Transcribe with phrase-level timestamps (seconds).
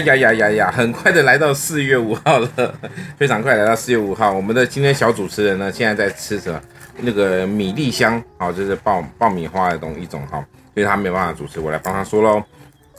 [0.00, 0.70] 呀呀呀呀！
[0.70, 2.48] 很快的来到四月五号了，
[3.16, 4.32] 非常快来到四月五号。
[4.32, 6.60] 我们的今天小主持人呢，现在在吃什么？
[7.02, 12.42] 那个米粒香，好，这是爆爆米花的东一种哈，所以他没有办法主持，我来帮他说喽。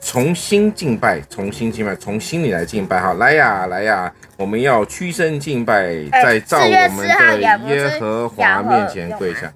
[0.04, 3.13] 重新敬拜，重新敬拜，从心里来敬拜哈！
[3.13, 9.54] 来呀来呀，我们要屈身敬拜，在照我们的耶和华面前跪下。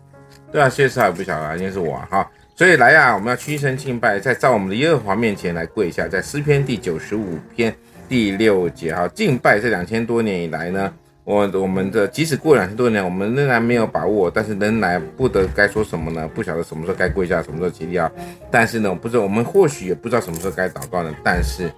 [0.52, 2.30] 对啊，谢谢还不晓得，今天是我哈。
[2.56, 7.76] 所以来呀，我们要屈身敬拜，在造我们的耶和华面前来跪下，在诗篇第九十五篇
[8.08, 10.94] 第六节哈，敬拜这两千多年以来呢。
[11.26, 16.30] 我我们的即使过两千多年，我们仍然没有把握，但是仍然不得该说什么呢？
[16.34, 18.10] 不晓得什么时候该跪下，什么时候起立啊？
[18.50, 21.14] 但是呢，不知道我们或许也不知道什么时候该祷告呢。
[21.24, 21.70] 但是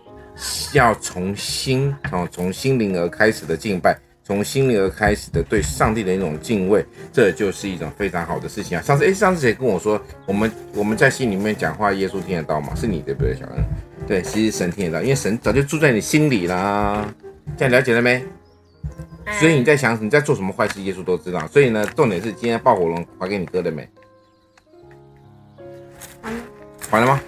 [0.74, 3.98] 要从心啊，从心灵而开始的敬拜，
[4.28, 8.82] 从心里而开始的对上帝的一种敬畏，这就是一种非常好的事情啊。
[8.82, 12.76] 上次诶，上次谁跟我说，我们我们在心里面讲话，耶稣听得到吗？
[12.76, 13.64] 是你对不对，小恩？
[14.06, 17.08] 对，其实神听得到，因为神早就住在你心里啦。
[17.56, 18.22] 这样了解了没？
[19.40, 21.48] 所以你在想你在做什么坏事，耶稣都知道。
[21.48, 23.88] 所以呢，重点是今天爆火龙还给你哥了没？
[26.22, 26.34] 还
[26.90, 27.22] 还了吗？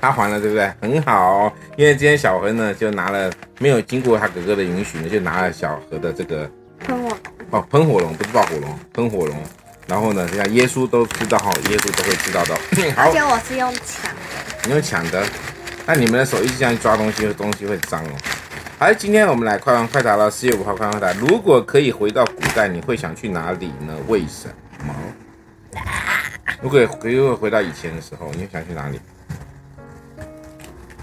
[0.00, 0.72] 他还了，对不对？
[0.80, 7.18] 很好，因为今天小何呢就拿了没有经过他哥哥的允许呢，就拿了小何的这个喷火龙
[7.50, 9.36] 哦，喷火龙不是爆火龙，喷火龙。
[9.86, 12.54] 然后呢，你看耶稣都知道哈，耶稣都会知道的。
[12.96, 14.20] 好，而且我是用抢的。
[14.64, 15.26] 你用抢的？
[15.84, 18.10] 那你们的手一直这样抓东西，东西会脏哦。
[18.78, 20.30] 好，今天我们来快问快答了。
[20.30, 23.94] 四月五号快问快答，如果可以回到古代，你会想去哪里呢？
[24.08, 24.48] 为什
[24.86, 24.94] 么？
[26.62, 28.98] 如果可以回到以前的时候，你会想去哪里？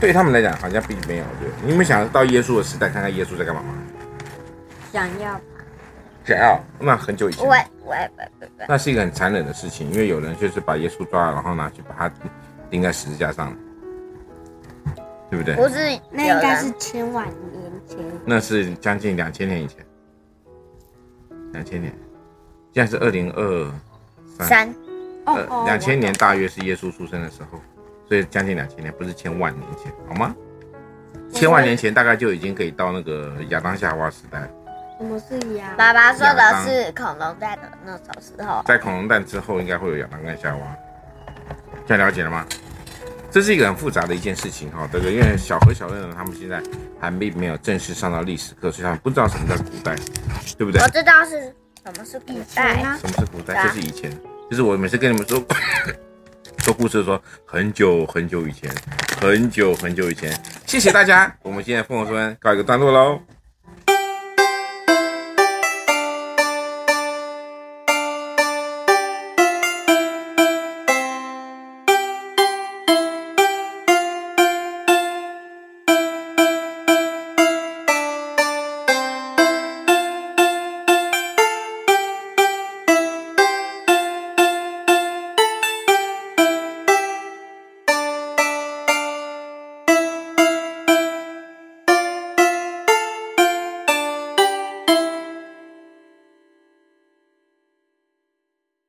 [0.01, 1.23] 对他们来讲，好像并没有。
[1.39, 3.69] 对，你们想到耶稣的时代，看看耶稣在干嘛吗？
[4.91, 5.39] 想要。
[6.25, 6.59] 想要？
[6.79, 7.47] 那很久以前。
[7.47, 8.47] 喂喂喂。
[8.67, 12.11] 那是一个很残忍的事情，因为有人就是把耶稣抓了，然后拿去把他
[12.71, 13.55] 钉在十字架上，
[15.29, 15.55] 对不对？
[15.55, 17.99] 不是，那应该是千万年前。
[18.25, 19.85] 那是将近两千年以前，
[21.53, 21.93] 两千年，
[22.73, 23.71] 现在是二零二
[24.39, 24.73] 三，
[25.25, 27.59] 哦，两千年大约是耶稣出生的时候，
[28.11, 30.35] 所以将近两千年，不是千万年前，好吗？
[31.31, 34.41] 千万年前大概就已经可以到那个亚当夏娃时代。
[34.99, 35.73] 什么是亚？
[35.77, 40.75] 爸爸说的是恐龙蛋的那种时候，在恐龙蛋之后应该会有亚当跟夏娃，
[41.87, 42.45] 这样了解了吗？
[43.31, 46.61] 这是一个很复杂的一件事情哈，这个因为小何、小乐呢，他们现在
[46.99, 49.95] 还并没有正式上到历史课，所以他们不知道什么叫古代，
[50.57, 50.81] 对不对？
[50.81, 51.43] 我知道是
[51.81, 52.99] 什么是古代啊？
[53.01, 53.63] 什么是古代？
[53.63, 54.11] 就是以前，
[54.49, 55.41] 就是我每次跟你们说
[56.71, 58.71] 说故事说，很久很久以前，
[59.19, 60.31] 很久很久以前。
[60.65, 63.19] 谢谢大家，我们现在凤凰村告一个段落喽。